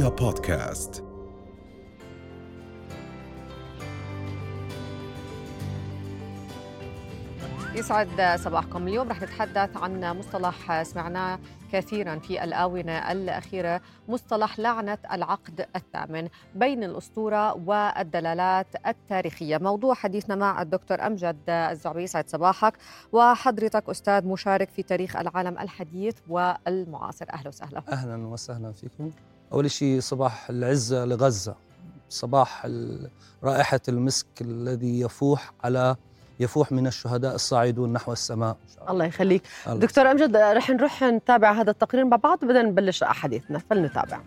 [0.00, 1.04] رؤيا بودكاست.
[7.74, 9.08] يسعد صباحكم اليوم.
[9.08, 11.38] رح نتحدث عن مصطلح سمعناه
[11.72, 19.58] كثيرا في الآونة الأخيرة مصطلح لعنة العقد الثامن بين الأسطورة والدلالات التاريخية.
[19.58, 22.02] موضوع حديثنا مع الدكتور أمجد الزعبي.
[22.02, 22.72] يسعد صباحك.
[23.12, 27.26] وحضرتك أستاذ مشارك في تاريخ العالم الحديث والمعاصر.
[27.32, 27.82] أهلا وسهلا.
[27.92, 29.10] أهلا وسهلا فيكم.
[29.52, 31.54] أول شيء صباح العزة لغزة.
[32.08, 33.10] صباح ال-
[33.44, 35.96] رائحة المسك الذي يفوح على
[36.40, 38.56] يفوح من الشهداء الصاعدون نحو السماء.
[38.80, 38.90] الله.
[38.90, 39.04] الله.
[39.04, 39.42] يخليك.
[39.66, 39.78] الله.
[39.78, 44.20] دكتور أمجد رح نروح نتابع هذا التقرير مع بعض بدنا نبلش حديثنا فلنتابع.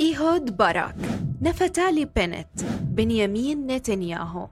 [0.00, 0.94] إيهود باراك.
[1.42, 4.48] نفتالي بنت بنيامين نتنياهو.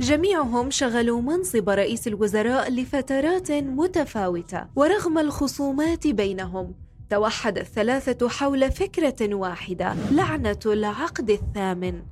[0.00, 6.74] جميعهم شغلوا منصب رئيس الوزراء لفترات متفاوتة ورغم الخصومات بينهم
[7.10, 12.02] توحد الثلاثة حول فكرة واحدة لعنة العقد الثامن.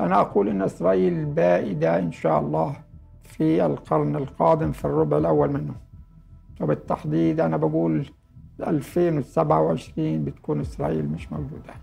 [0.00, 2.76] أنا أقول إن إسرائيل بائدة إن شاء الله
[3.24, 5.74] في القرن القادم في الربع الأول منه.
[6.60, 8.10] وبالتحديد أنا بقول
[8.62, 11.74] 2027 بتكون إسرائيل مش موجودة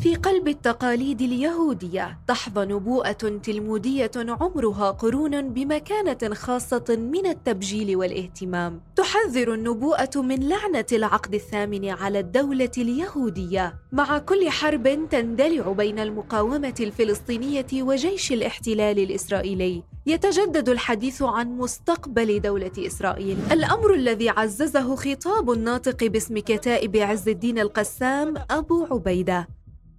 [0.00, 8.80] في قلب التقاليد اليهودية تحظى نبوءة تلمودية عمرها قرون بمكانة خاصة من التبجيل والاهتمام.
[8.96, 16.74] تحذر النبوءة من لعنة العقد الثامن على الدولة اليهودية، مع كل حرب تندلع بين المقاومة
[16.80, 19.82] الفلسطينية وجيش الاحتلال الإسرائيلي.
[20.06, 27.58] يتجدد الحديث عن مستقبل دولة إسرائيل، الأمر الذي عززه خطاب الناطق باسم كتائب عز الدين
[27.58, 29.48] القسام أبو عبيدة.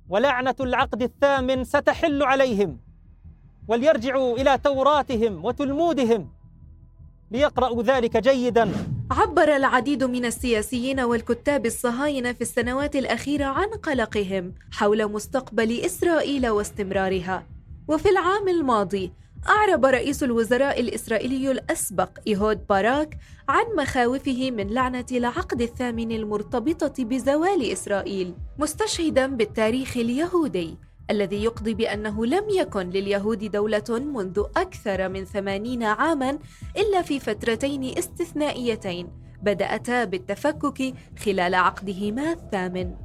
[0.09, 2.77] ولعنة العقد الثامن ستحل عليهم
[3.67, 6.29] وليرجعوا إلى توراتهم وتلمودهم
[7.31, 8.71] ليقرأوا ذلك جيدا
[9.11, 17.47] عبر العديد من السياسيين والكتاب الصهاينة في السنوات الأخيرة عن قلقهم حول مستقبل إسرائيل واستمرارها.
[17.87, 19.11] وفي العام الماضي
[19.47, 23.17] أعرب رئيس الوزراء الإسرائيلي الأسبق إيهود باراك
[23.49, 30.77] عن مخاوفه من لعنة العقد الثامن المرتبطة بزوال إسرائيل، مستشهدا بالتاريخ اليهودي
[31.11, 36.39] الذي يقضي بأنه لم يكن لليهود دولة منذ أكثر من ثمانين عاماً
[36.77, 39.09] إلا في فترتين استثنائيتين
[39.43, 40.93] بدأتا بالتفكك
[41.25, 42.95] خلال عقدهما الثامن.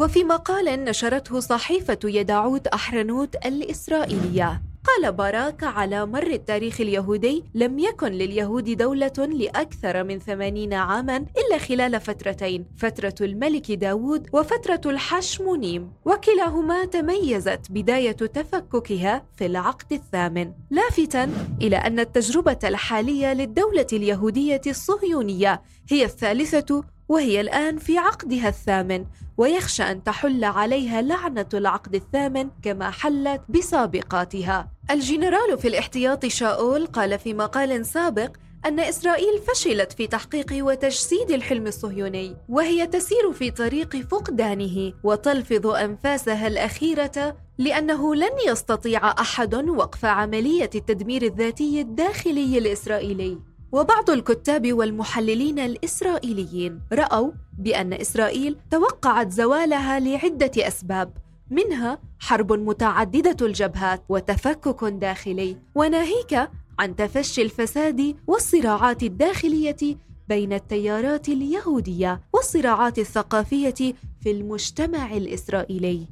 [0.00, 8.12] وفي مقال نشرته صحيفة يداعوت أحرنوت الإسرائيلية قال باراك على مر التاريخ اليهودي لم يكن
[8.12, 15.92] لليهود دولة لأكثر من ثمانين عاما إلا خلال فترتين فترة الملك داود وفترة الحشمونيم.
[16.04, 20.52] وكلاهما تميزت بداية تفككها في العقد الثامن.
[20.70, 21.30] لافتا
[21.62, 29.04] إلى أن التجربة الحالية للدولة اليهودية الصهيونية هي الثالثة وهي الآن في عقدها الثامن
[29.36, 34.70] ويخشى أن تحل عليها لعنة العقد الثامن كما حلت بسابقاتها.
[34.90, 38.30] الجنرال في الاحتياط شاول قال في مقال سابق
[38.66, 46.46] أن إسرائيل فشلت في تحقيق وتجسيد الحلم الصهيوني، وهي تسير في طريق فقدانه وتلفظ أنفاسها
[46.46, 53.49] الأخيرة لأنه لن يستطيع أحد وقف عملية التدمير الذاتي الداخلي الإسرائيلي.
[53.72, 61.12] وبعض الكتاب والمحللين الإسرائيليين رأوا بأن إسرائيل توقعت زوالها لعدة أسباب
[61.50, 66.48] منها حرب متعددة الجبهات وتفكك داخلي وناهيك
[66.78, 69.96] عن تفشي الفساد والصراعات الداخلية
[70.28, 76.06] بين التيارات اليهودية والصراعات الثقافية في المجتمع الإسرائيلي.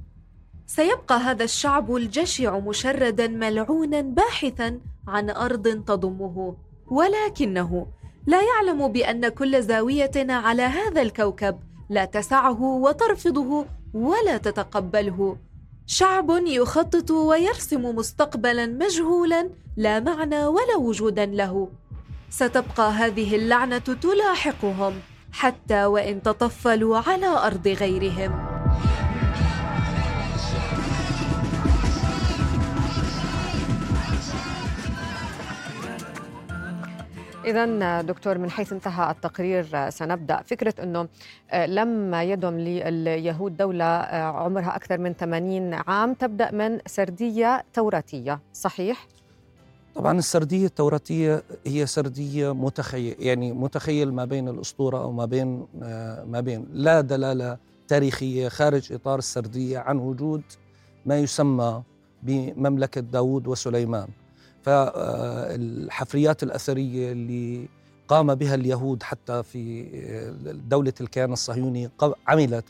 [0.67, 6.57] سيبقى هذا الشعب الجشع مشردا ملعونا باحثا عن أرض تضمه.
[6.91, 7.87] ولكنه
[8.27, 11.59] لا يعلم بأن كل زاويه على هذا الكوكب
[11.91, 15.37] لا تسعه وترفضه ولا تتقبله.
[15.87, 21.69] شعب يخطط ويرسم مستقبلا مجهولا لا معنى ولا وجودا له.
[22.31, 24.95] ستبقى هذه اللعنة تلاحقهم
[25.33, 28.33] حتى وإن تطفلوا على أرض غيرهم.
[37.49, 40.43] إذا دكتور من حيث انتهى التقرير سنبدأ.
[40.43, 41.09] فكرة أنه
[41.55, 48.41] لما يدم لليهود دولة عمرها أكثر من 80 عام تبدأ من سردية توراتية.
[48.53, 49.07] صحيح؟
[49.95, 55.67] طبعا السردية التوراتية هي سردية متخيل يعني متخيل ما بين الأسطورة أو ما بين
[56.27, 56.67] ما بين.
[56.73, 57.57] لا دلالة
[57.89, 60.43] تاريخية خارج إطار السردية عن وجود
[61.07, 61.83] ما يسمى
[62.23, 64.09] بمملكة داود وسليمان.
[64.69, 67.69] فالحفريات الأثرية اللي
[68.09, 69.85] قام بها اليهود حتى في
[70.69, 71.91] دولة الكيان الصهيوني
[72.29, 72.65] عملت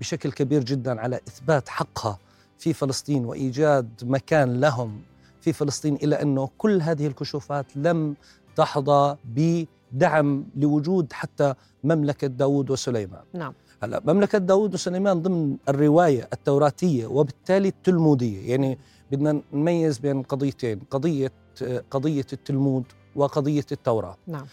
[0.00, 2.18] بشكل كبير جدا على إثبات حقها
[2.58, 5.00] في فلسطين وإيجاد مكان لهم
[5.40, 8.16] في فلسطين إلى أنه كل هذه الكشوفات لم
[8.56, 11.54] تحظى بدعم لوجود حتى
[11.84, 13.22] مملكة داود وسليمان.
[13.34, 13.52] نعم.
[13.82, 18.78] هلا مملكة داود وسليمان ضمن الرواية التوراتية وبالتالي التلمودية يعني
[19.12, 21.32] بدنا نميز بين قضيتين قضية
[21.90, 22.84] قضية التلمود
[23.16, 24.16] وقضية التوراة.
[24.26, 24.46] نعم.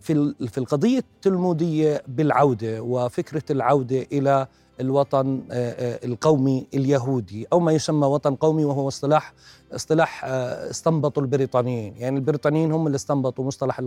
[0.00, 4.46] في في القضية التلمودية بالعودة وفكرة العودة إلى
[4.80, 9.32] الوطن القومي اليهودي أو ما يسمى وطن قومي وهو اصطلاح
[9.72, 13.80] اصطلاح استنبطوا البريطانيين، يعني البريطانيين هم اللي استنبطوا مصطلح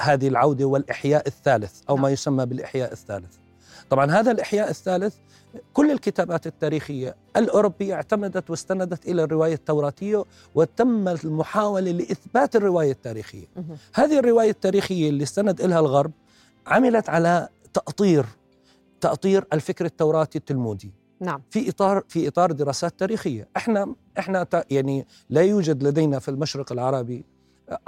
[0.00, 3.36] هذه العودة والإحياء الثالث أو ما يسمى بالإحياء الثالث.
[3.90, 5.14] طبعا هذا الإحياء الثالث
[5.72, 10.24] كل الكتابات التاريخية الأوروبية اعتمدت واستندت إلى الرواية التوراتية
[10.54, 13.46] وتم المحاولة لإثبات الرواية التاريخية.
[13.94, 16.12] هذه الرواية التاريخية اللي استند إلها الغرب
[16.66, 18.26] عملت على تأطير
[19.00, 20.92] تأطير الفكر التوراتي التلمودي.
[21.20, 21.42] نعم.
[21.50, 23.48] في إطار في إطار دراسات تاريخية.
[23.56, 27.24] إحنا إحنا يعني لا يوجد لدينا في المشرق العربي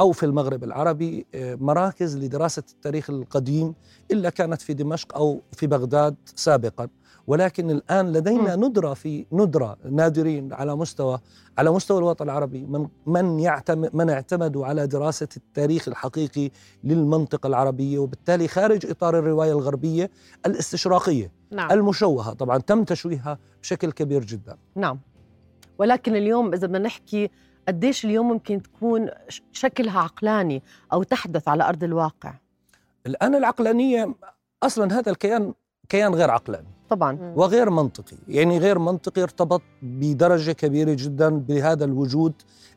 [0.01, 3.75] أو في المغرب العربي مراكز لدراسة التاريخ القديم
[4.11, 6.89] إلا كانت في دمشق أو في بغداد سابقا.
[7.27, 11.19] ولكن الآن لدينا ندرة في ندرة نادرين على مستوى
[11.59, 12.67] على مستوى الوطن العربي.
[12.67, 16.51] من من يعتمد من اعتمدوا على دراسة التاريخ الحقيقي
[16.85, 20.11] للمنطقة العربية وبالتالي خارج إطار الرواية الغربية
[20.47, 21.73] الاستشراقية نعم.
[21.73, 22.33] المشوهة.
[22.33, 24.57] طبعا تم تشويهها بشكل كبير جدا.
[24.77, 24.99] نعم.
[25.79, 27.31] ولكن اليوم إذا بدنا نحكي
[27.69, 29.09] قديش اليوم ممكن تكون
[29.53, 30.63] شكلها عقلاني
[30.93, 32.35] أو تحدث على أرض الواقع؟
[33.07, 34.15] الآن العقلانية
[34.63, 35.55] أصلا هذا الكيان
[35.89, 36.69] كيان غير عقلاني.
[36.91, 37.33] طبعا.
[37.37, 38.17] وغير منطقي.
[38.29, 42.33] يعني غير منطقي ارتبط بدرجة كبيرة جدا بهذا الوجود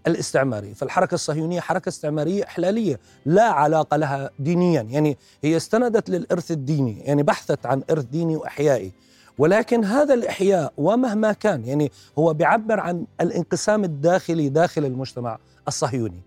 [0.08, 0.74] الاستعماري.
[0.74, 4.82] فالحركة الصهيونية حركة استعمارية إحلالية لا علاقة لها دينيا.
[4.82, 7.00] يعني هي استندت للإرث الديني.
[7.00, 8.92] يعني بحثت عن إرث ديني وإحيائي.
[9.38, 15.38] ولكن هذا الإحياء ومهما كان يعني هو بيعبر عن الانقسام الداخلي داخل المجتمع
[15.68, 16.22] الصهيوني.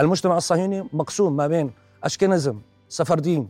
[0.00, 1.70] المجتمع الصهيوني مقسوم ما بين
[2.04, 2.58] أشكنزم
[2.88, 3.48] سفرديم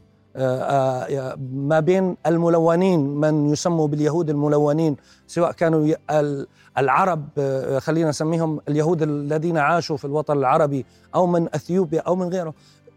[1.53, 4.97] ما بين الملونين من يسموا باليهود الملونين
[5.27, 5.95] سواء كانوا
[6.79, 7.29] العرب
[7.79, 12.55] خلينا نسميهم اليهود الذين عاشوا في الوطن العربي أو من أثيوبيا أو من غيره.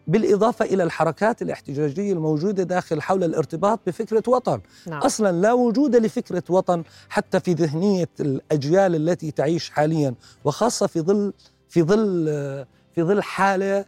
[0.09, 5.01] بالإضافة إلى الحركات الاحتجاجية الموجودة داخل حول الارتباط بفكرة وطن نعم.
[5.01, 11.33] أصلا لا وجود لفكرة وطن حتى في ذهنية الأجيال التي تعيش حاليا وخاصة في ظل
[11.69, 12.25] في ظل
[12.95, 13.85] في ظل حالة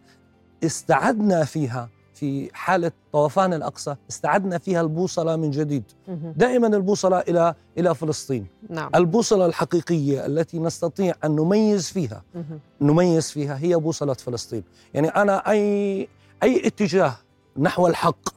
[0.63, 1.89] استعدنا فيها
[2.21, 5.83] في حالة طوفان الأقصى استعدنا فيها البوصلة من جديد.
[6.35, 8.47] دائما البوصلة إلى إلى فلسطين.
[8.69, 8.89] نعم.
[8.95, 12.23] البوصلة الحقيقية التي نستطيع أن نميز فيها
[12.81, 14.63] نميز فيها هي بوصلة فلسطين.
[14.94, 16.07] يعني أنا أي
[16.44, 17.15] أي اتجاه
[17.57, 18.29] نحو الحق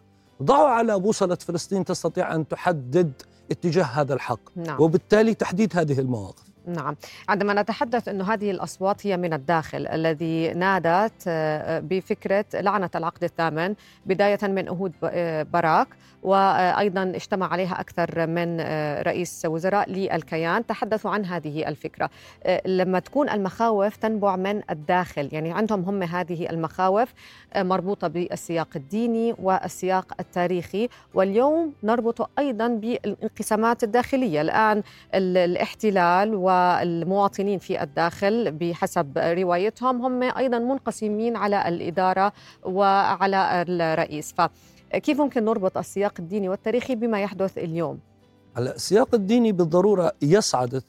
[0.42, 3.12] ضعوا على بوصلة فلسطين تستطيع أن تحدد
[3.50, 4.40] اتجاه هذا الحق.
[4.56, 4.80] نعم.
[4.80, 6.43] وبالتالي تحديد هذه المواقف.
[6.66, 6.96] نعم.
[7.28, 11.28] عندما نتحدث أن هذه الأصوات هي من الداخل الذي نادت
[11.84, 13.74] بفكرة لعنة العقد الثامن
[14.06, 14.92] بداية من أهود
[15.52, 15.88] باراك
[16.22, 18.60] وأيضا اجتمع عليها أكثر من
[19.00, 20.66] رئيس وزراء للكيان.
[20.66, 22.10] تحدثوا عن هذه الفكرة.
[22.66, 27.14] لما تكون المخاوف تنبع من الداخل يعني عندهم هم هذه المخاوف
[27.56, 30.88] مربوطة بالسياق الديني والسياق التاريخي.
[31.14, 34.40] واليوم نربط أيضا بالانقسامات الداخلية.
[34.40, 34.82] الآن
[35.14, 42.32] الاحتلال والمواطنين في الداخل بحسب روايتهم هم أيضا منقسمين على الإدارة
[42.64, 44.40] وعلى الرئيس ف
[44.92, 47.98] كيف ممكن نربط السياق الديني والتاريخي بما يحدث اليوم؟
[48.56, 50.82] هلا السياق الديني بالضرورة يصعد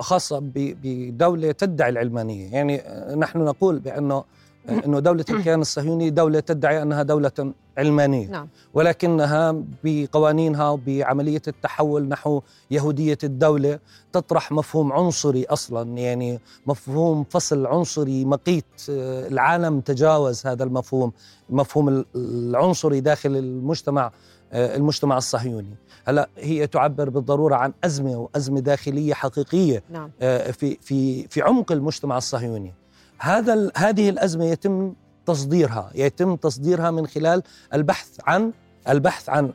[0.00, 2.82] خاصة بدولة تدعي العلمانية، يعني
[3.16, 4.24] نحن نقول بأنه
[4.68, 8.48] إنه دولة الكيان الصهيوني دولة تدعي أنها دولة علمانية نعم.
[8.74, 13.78] ولكنها بقوانينها وبعملية التحول نحو يهودية الدولة
[14.12, 21.12] تطرح مفهوم عنصري أصلا يعني مفهوم فصل عنصري مقيت العالم تجاوز هذا المفهوم
[21.50, 24.12] مفهوم العنصري داخل المجتمع
[24.52, 30.10] المجتمع الصهيوني هلا هي تعبر بالضرورة عن أزمة وأزمة داخلية حقيقية نعم.
[30.52, 32.74] في في في عمق المجتمع الصهيوني
[33.18, 34.94] هذا هذه الأزمة يتم
[35.26, 37.42] تصديرها يتم تصديرها من خلال
[37.74, 38.52] البحث عن
[38.88, 39.52] البحث عن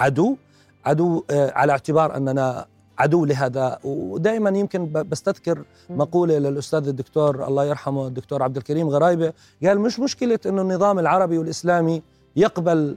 [0.00, 0.36] عدو
[0.84, 2.66] عدو على اعتبار أننا
[2.98, 3.78] عدو لهذا.
[3.84, 9.32] ودائما يمكن بستذكر مقولة للأستاذ الدكتور الله يرحمه الدكتور عبد الكريم غرايبه
[9.64, 12.02] قال مش مشكلة إنه النظام العربي والإسلامي
[12.36, 12.96] يقبل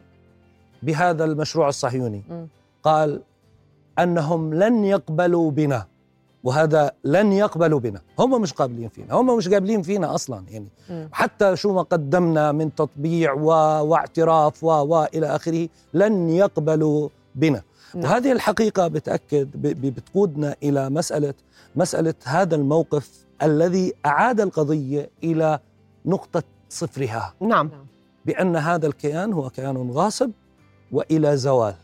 [0.83, 2.23] بهذا المشروع الصهيوني.
[2.83, 3.21] قال
[3.99, 5.85] أنهم لن يقبلوا بنا.
[6.45, 8.01] وهذا لن يقبلوا بنا.
[8.19, 9.13] هم مش قابلين فينا.
[9.13, 10.67] هم مش قابلين فينا أصلا يعني.
[10.89, 11.09] مم.
[11.11, 13.47] حتى شو ما قدمنا من تطبيع و...
[13.89, 14.67] واعتراف و...
[14.67, 17.61] والى آخره لن يقبلوا بنا.
[17.95, 18.03] نعم.
[18.03, 19.61] وهذه الحقيقة بتأكد ب...
[19.67, 21.33] ب- بتقودنا إلى مسألة
[21.75, 25.59] مسألة هذا الموقف الذي أعاد القضية إلى
[26.05, 27.33] نقطة صفرها.
[27.41, 27.69] نعم.
[28.25, 30.31] بأن هذا الكيان هو كيان غاصب
[30.91, 31.75] وإلى زوال.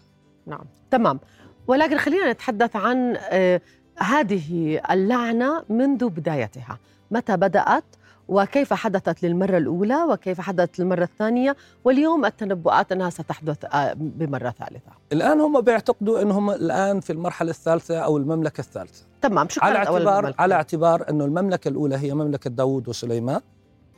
[0.45, 0.65] نعم.
[0.91, 1.19] تمام.
[1.67, 3.61] ولكن خلينا نتحدث عن آه،
[4.01, 6.77] هذه اللعنة منذ بدايتها.
[7.11, 7.83] متى بدأت؟
[8.27, 11.55] وكيف حدثت للمرة الأولى؟ وكيف حدثت للمرة الثانية؟
[11.85, 14.91] واليوم التنبؤات أنها ستحدث آه، بمرة ثالثة.
[15.11, 19.05] الآن هم بيعتقدوا انهم الآن في المرحلة الثالثة أو المملكة الثالثة.
[19.21, 23.41] تمام شو على اعتبار المملكة؟ على اعتبار إنه المملكة الأولى هي مملكة داوود وسليمان.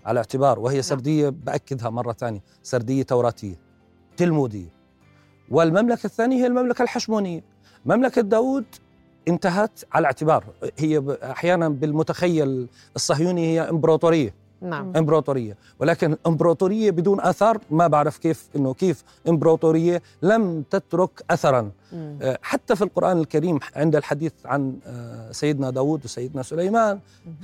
[0.05, 3.55] على اعتبار وهي سردية بأكدها مرة ثانية سردية توراتية
[4.17, 4.69] تلمودية.
[5.49, 7.43] والمملكة الثانية هي المملكة الحشمونية.
[7.85, 8.65] مملكة داوود
[9.27, 10.43] انتهت على اعتبار.
[10.77, 14.33] هي أحيانا بالمتخيل الصهيوني هي إمبراطورية.
[14.61, 14.93] نعم.
[14.97, 15.57] إمبراطورية.
[15.79, 21.71] ولكن إمبراطورية بدون اثر ما بعرف كيف إنه كيف إمبراطورية لم تترك اثرا.
[21.93, 22.17] مم.
[22.21, 26.99] آه، حتى في القرآن الكريم عند الحديث عن آه، سيدنا داود وسيدنا سليمان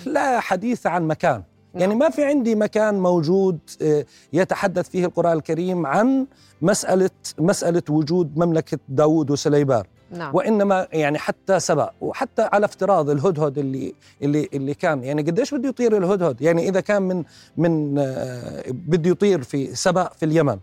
[0.06, 1.44] لا حديث عن مكان.
[1.76, 6.26] يعني ما في عندي مكان موجود آه، يتحدث فيه القرآن الكريم عن
[6.62, 7.10] مسألة
[7.40, 9.84] مسألة وجود مملكة داود وسليمان.
[10.12, 10.36] نعم.
[10.36, 15.04] وإنما يعني حتى سبق وحتى على افتراض الهدهد اللي اللي اللي كان.
[15.04, 17.24] يعني قديش بده يطير الهدهد؟ يعني إذا كان من
[17.58, 20.58] من آه، بده يطير في سبق في اليمن.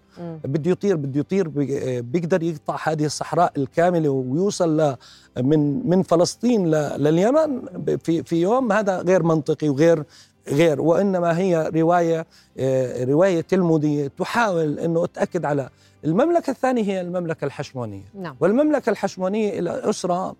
[0.44, 4.96] بده يطير بده يطير بي- بيقدر يقطع هذه الصحراء الكاملة ويوصل ل
[5.42, 7.60] من من فلسطين لليمن
[8.04, 8.72] في في يوم.
[8.72, 10.04] هذا غير منطقي وغير
[10.48, 12.26] غير وإنما هي رواية
[12.58, 15.68] آه، رواية تلموديه تحاول إنه تأكد على
[16.04, 18.04] المملكة الثانية هي المملكة الحشمونية.
[18.14, 18.36] نعم.
[18.40, 20.36] والمملكة الحشمونية إلى أسرة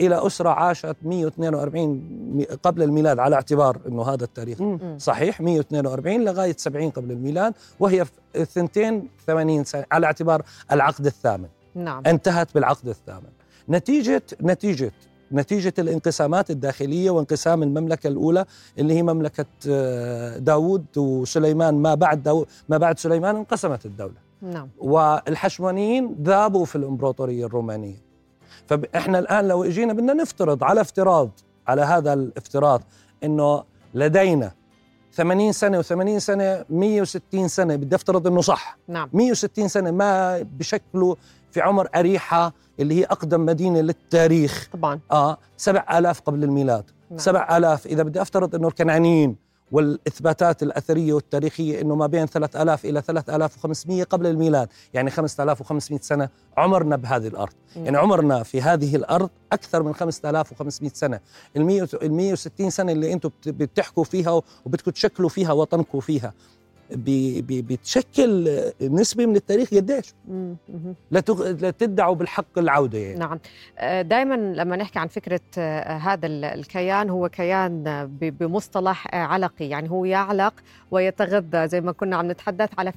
[0.00, 2.02] إلى أسرة عاشت 142
[2.34, 4.98] مي- قبل الميلاد على اعتبار إنه هذا التاريخ مم.
[4.98, 11.48] صحيح 142 لغاية 70 قبل الميلاد وهي في 82 سنه على اعتبار العقد الثامن.
[11.74, 12.02] نعم.
[12.06, 13.28] انتهت بالعقد الثامن.
[13.68, 14.92] نتيجة نتيجة
[15.32, 18.44] نتيجة الانقسامات الداخلية وانقسام المملكة الأولى
[18.78, 21.74] اللي هي مملكة آه، داود وسليمان.
[21.74, 24.28] ما بعد داود ما بعد سليمان انقسمت الدولة.
[24.42, 24.68] نعم.
[24.78, 28.08] والحشمونيين ذابوا في الإمبراطورية الرومانية.
[28.66, 31.30] فاحنا الآن لو إجينا بدنا نفترض على افتراض
[31.68, 32.82] على هذا الافتراض
[33.24, 33.62] إنه
[33.94, 34.52] لدينا
[35.12, 38.78] 80 سنة و80 سنة 160 سنة بدي أفترض إنه صح.
[38.88, 39.10] نعم.
[39.12, 41.14] 160 سنة ما بشكلوا
[41.50, 44.68] في عمر أريحة اللي هي أقدم مدينة للتاريخ.
[44.72, 45.00] طبعا.
[45.12, 46.84] آه 7000 قبل الميلاد.
[47.10, 47.18] نعم.
[47.18, 49.36] 7000 إذا بدي أفترض إنه الكنعانيين
[49.72, 54.68] والإثباتات الأثرية والتاريخية إنه ما بين 3000 إلى 3500 قبل الميلاد.
[54.94, 57.52] يعني 5500 سنة عمرنا بهذه الأرض.
[57.76, 57.84] مم.
[57.84, 61.20] يعني عمرنا في هذه الأرض أكثر من 5500 سنه
[61.56, 66.32] ال 100 ال 160 سنة اللي أنتم بت- بتحكوا فيها وبدكم تشكلوا فيها وطنكم فيها.
[66.90, 68.50] بي- بي- بتشكل
[68.82, 70.14] نسبة من التاريخ قديش.
[71.10, 71.22] لا
[71.60, 73.18] لا تدعوا بالحق العودة يعني.
[73.18, 73.38] نعم.
[74.02, 79.68] دائما لما نحكي عن فكرة آه، هذا ال- الكيان هو كيان آه، بمصطلح آه، علقي.
[79.68, 80.54] يعني هو يعلق
[80.90, 82.92] ويتغذى زي ما كنا عم نتحدث على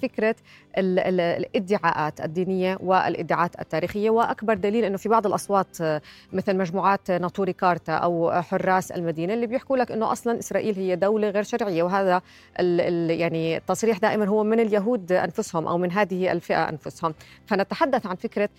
[1.00, 4.10] ال- الادعاءات الدينية والادعاءات التاريخية.
[4.10, 6.01] وأكبر دليل أنه في بعض الأصوات آه،
[6.33, 11.29] مثل مجموعات ناطوري كارتا أو حراس المدينة اللي بيحكوا لك أنه أصلا إسرائيل هي دولة
[11.29, 11.83] غير شرعية.
[11.83, 12.21] وهذا
[12.60, 17.13] ال ال يعني التصريح دائما هو من اليهود أنفسهم أو من هذه الفئة أنفسهم.
[17.45, 18.50] فنتحدث عن فكرة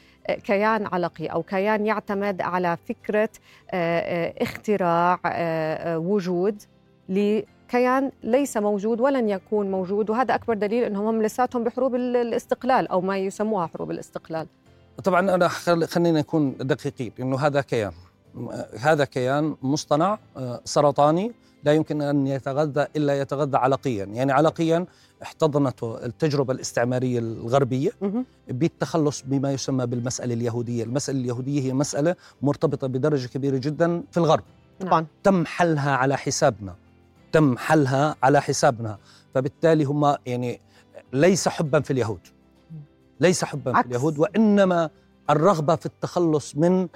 [0.44, 3.28] كيان علقي أو كيان يعتمد على فكرة
[3.70, 6.62] آه، آه، اختراع آه، آه، وجود
[7.08, 10.10] لكيان ليس موجود ولن يكون موجود.
[10.10, 14.46] وهذا أكبر دليل إنهم هم لساتهم بحروب ال- الاستقلال أو ما يسموها حروب الاستقلال.
[15.04, 17.92] طبعا أنا خل- خلينا نكون دقيقين إنه هذا كيان.
[18.80, 21.32] هذا كيان مصطنع آه، سرطاني
[21.64, 24.86] لا يمكن أن يتغذى إلا يتغذى علقيا، يعني علقيا
[25.22, 28.26] احتضنته التجربة الاستعمارية الغربية مهم.
[28.48, 34.44] بالتخلص بما يسمى بالمسألة اليهودية، المسألة اليهودية هي مسألة مرتبطة بدرجة كبيرة جدا في الغرب،
[34.80, 36.74] طبعا تم حلها على حسابنا.
[37.32, 38.98] تم حلها على حسابنا.
[39.34, 40.60] فبالتالي هم يعني
[41.12, 42.20] ليس حبا في اليهود.
[43.20, 43.88] ليس حبا عكس.
[43.88, 44.90] في اليهود وإنما
[45.30, 46.88] الرغبة في التخلص من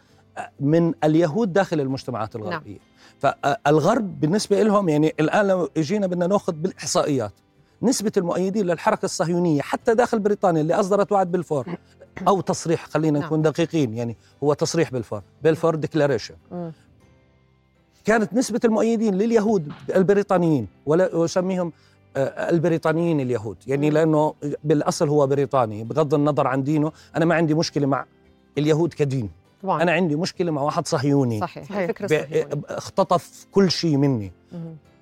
[0.61, 2.79] من اليهود داخل المجتمعات الغربية.
[3.19, 7.33] فالغرب بالنسبة لهم يعني الآن لو اجينا بدنا نأخذ بالإحصائيات
[7.87, 11.67] نسبة المؤيدين للحركة الصهيونية حتى داخل بريطانيا اللي أصدرت وعد بلفور
[12.29, 13.27] أو تصريح خلينا نعم.
[13.27, 16.73] نكون دقيقين يعني هو تصريح بلفور Balfour Declaration مم.
[18.05, 21.73] كانت نسبة المؤيدين لليهود البريطانيين ولا أسميهم
[22.17, 23.91] آه، البريطانيين اليهود يعني.
[23.91, 28.05] لأنه بالأصل هو بريطاني بغض النظر عن دينه أنا ما عندي مشكلة مع
[28.59, 29.31] اليهود كدين
[29.63, 31.79] طبعا أنا عندي مشكلة مع واحد صهيوني صحيح صحيح.
[31.79, 32.49] الفكرة ب- الصهيونية.
[32.69, 34.33] اختطف كل شيء مني.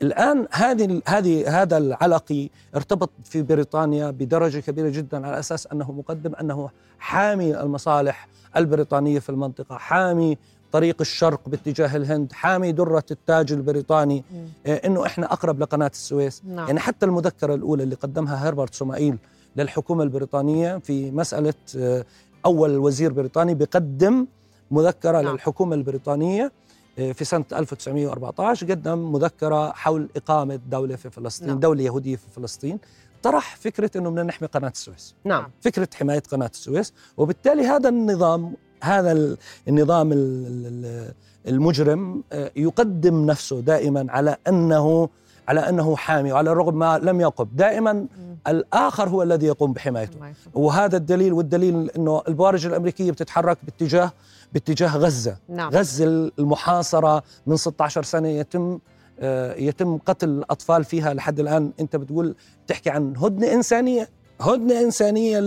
[0.03, 6.35] الآن هذه هذه هذا العلقي ارتبط في بريطانيا بدرجة كبيرة جدا على أساس أنه مقدم
[6.35, 10.39] أنه حامي المصالح البريطانية في المنطقة، حامي
[10.73, 14.25] طريق الشرق باتجاه الهند، حامي درة التاج البريطاني،.
[14.67, 19.19] آه، إنه إحنا أقرب لقناة السويس، نعم يعني حتى المذكرة الأولى اللي قدمها هربرت سومائيل
[19.57, 22.05] للحكومة البريطانية في مسألة آه،
[22.47, 24.27] أول وزير بريطاني بيقدم
[24.71, 25.33] مذكرة نعم.
[25.33, 26.53] للحكومة البريطانية
[26.97, 31.59] في سنة 1914 قدم مذكرة حول إقامة دولة في فلسطين نعم.
[31.61, 32.79] دولة يهودية في فلسطين.
[33.23, 35.15] طرح فكرة إنه بدنا نحمي قناة السويس.
[35.25, 35.51] نعم.
[35.61, 36.93] فكرة حماية قناة السويس.
[37.17, 39.37] وبالتالي هذا النظام هذا ال-
[39.69, 41.13] النظام ال- ال-
[41.49, 45.09] المجرم آه، يقدم نفسه دائما على أنه
[45.49, 48.07] على أنه حامي وعلى الرغم ما لم يقم دائما.
[48.49, 50.17] الآخر هو الذي يقوم بحمايته.
[50.17, 50.39] حمايته.
[50.55, 54.13] وهذا الدليل والدليل إنه البوارج الأمريكية بتتحرك باتجاه
[54.53, 55.37] باتجاه غزة.
[55.49, 55.71] نعم.
[55.71, 56.05] غزة
[56.39, 58.79] المحاصرة من 16 سنة يتم
[59.21, 61.73] آه، يتم قتل الأطفال فيها لحد الآن.
[61.81, 62.35] أنت بتقول
[62.67, 64.09] تحكي عن هدنة إنسانية؟
[64.41, 65.41] هدنة إنسانية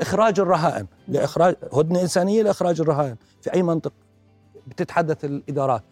[0.00, 0.86] لاخراج الرهائن.
[1.08, 3.16] لاخراج هدنة إنسانية لإخراج الرهائن.
[3.40, 3.92] في أي منطق؟
[4.66, 5.82] بتتحدث الإدارات.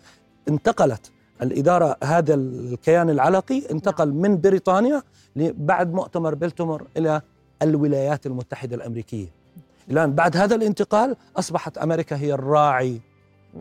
[0.48, 1.10] انتقلت.
[1.42, 5.02] الإدارة هذا الكيان العلقي انتقل من بريطانيا
[5.36, 7.20] بعد مؤتمر بلتمر إلى
[7.62, 9.26] الولايات المتحدة الأمريكية.
[9.90, 13.00] الآن بعد هذا الانتقال أصبحت أمريكا هي الراعي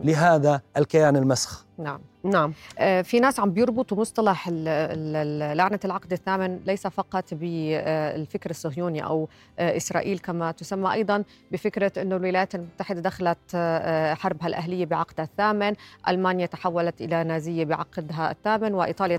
[0.04, 1.64] لهذا الكيان المسخ.
[1.78, 2.00] نعم.
[2.24, 9.28] نعم آه، في ناس عم بيربطوا مصطلح لعنة العقد الثامن ليس فقط بالفكر الصهيوني أو
[9.58, 15.74] آه، إسرائيل كما تسمى أيضا بفكرة أنه الولايات المتحدة دخلت آه، حربها الأهلية بعقدها الثامن
[16.08, 19.16] ألمانيا تحولت إلى نازية بعقدها الثامن وإيطاليا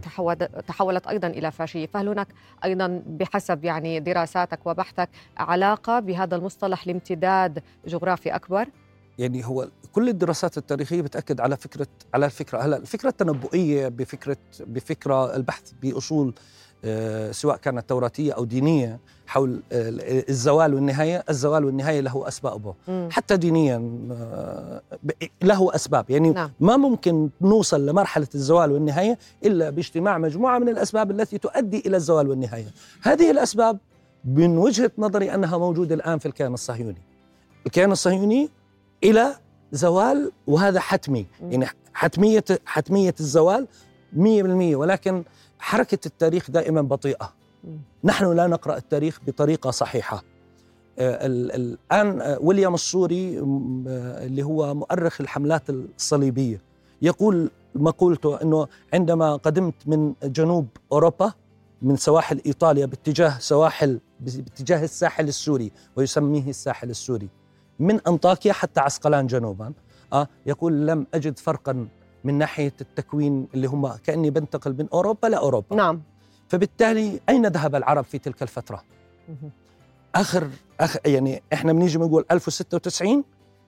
[0.67, 2.27] تحولت أيضا إلى فاشية فهل هناك
[2.65, 8.67] أيضا بحسب يعني دراساتك وبحثك علاقة بهذا المصطلح لامتداد جغرافي أكبر؟
[9.19, 15.35] يعني هو كل الدراسات التاريخية بتأكد على فكره على الفكرة هلا الفكرة التنبؤية بفكره بفكرة
[15.35, 16.33] البحث بأصول
[16.85, 23.09] آه، سواء كانت توراتية أو دينية حول آه، الزوال والنهاية، الزوال والنهاية له اسبابه، مم.
[23.11, 24.81] حتى دينيا آه،
[25.43, 26.51] له أسباب، يعني نعم.
[26.59, 32.29] ما ممكن نوصل لمرحلة الزوال والنهاية إلا باجتماع مجموعة من الأسباب التي تؤدي إلى الزوال
[32.29, 32.67] والنهاية.
[33.01, 33.79] هذه الأسباب
[34.25, 37.01] من وجهة نظري أنها موجودة الآن في الكيان الصهيوني.
[37.65, 38.49] الكيان الصهيوني
[39.05, 39.35] إلى
[39.71, 41.25] زوال وهذا حتمي.
[41.41, 43.67] يعني حتمية حتمية الزوال
[44.13, 45.23] 100% ولكن
[45.59, 47.33] حركة التاريخ دائما بطيئة.
[48.03, 50.23] نحن لا نقرأ التاريخ بطريقة صحيحة
[50.99, 56.61] آه، ال- ال- الآن آه، ويليام السوري م- آه، اللي هو مؤرخ الحملات الصليبية
[57.01, 61.33] يقول مقولته إنه عندما قدمت من جنوب أوروبا
[61.81, 67.29] من سواحل إيطاليا باتجاه سواحل باتجاه الساحل السوري ويسميه الساحل السوري
[67.79, 69.73] من أنطاكيا حتى عسقلان جنوبا.
[70.13, 71.87] آه يقول لم أجد فرقا
[72.23, 76.01] من ناحية التكوين اللي هم كأني بنتقل من أوروبا لاوروبا نعم.
[76.47, 78.83] فبالتالي أين ذهب العرب في تلك الفترة؟
[79.29, 79.51] مهم.
[80.15, 83.23] آخر أخ يعني إحنا بنيجي بنقول 1096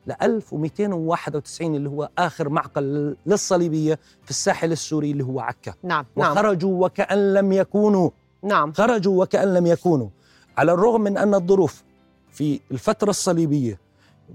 [0.07, 5.73] ل 1291 اللي هو آخر معقل للصليبية في الساحل السوري اللي هو عكا.
[5.83, 6.31] نعم نعم.
[6.31, 8.09] وخرجوا وكأن لم يكونوا.
[8.43, 8.73] نعم.
[8.73, 10.09] خرجوا وكأن لم يكونوا.
[10.57, 11.83] على الرغم من أن الظروف
[12.31, 13.79] في الفترة الصليبية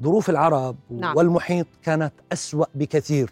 [0.03, 1.17] ظروف العرب نعم.
[1.17, 3.31] والمحيط كانت أسوأ بكثير.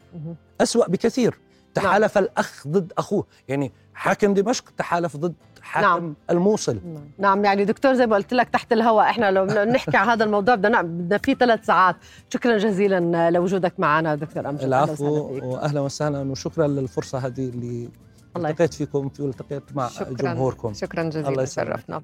[0.61, 1.39] أسوأ بكثير
[1.75, 6.15] تحالف الأخ ضد أخوه يعني حاكم دمشق تحالف ضد حاكم نعم.
[6.31, 7.11] الموصل نعم.
[7.19, 10.55] نعم يعني دكتور زي ما قلت لك تحت الهواء إحنا لو نحكي عن هذا الموضوع
[10.55, 11.97] بدنا بدنا فيه ثلاث ساعات
[12.29, 15.05] شكرا جزيلا لوجودك معنا دكتور أمجد العفو.
[15.43, 17.89] وأهلا وسهلا وشكرا للفرصة هذه اللي
[18.37, 21.69] الله التقيت فيكم في والتقيت مع شكرا جمهوركم شكرا الله جزيلا يسلمك.
[21.69, 22.03] شرفنا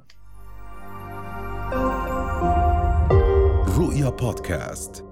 [3.96, 5.06] رؤيا بودكاست